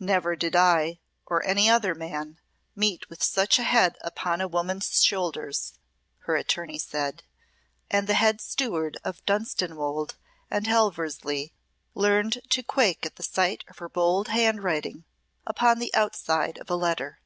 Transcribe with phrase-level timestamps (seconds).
[0.00, 2.40] "Never did I or any other man
[2.74, 5.78] meet with such a head upon a woman's shoulders,"
[6.24, 7.22] her attorney said.
[7.88, 10.16] And the head steward of Dunstanwolde
[10.50, 11.52] and Helversly
[11.94, 15.04] learned to quake at the sight of her bold handwriting
[15.46, 17.20] upon the outside of a letter.